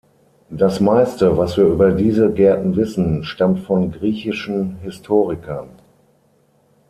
[0.49, 5.69] Das Meiste, was wir über diese Gärten wissen stammt von griechischen Historikern.